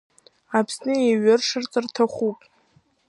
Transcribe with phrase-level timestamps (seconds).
[0.57, 2.39] Аԥсны еиҩыршарц рҭахуп.